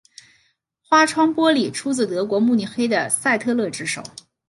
[0.81, 4.01] 花窗玻璃出自德国慕尼黑的赛特勒之手。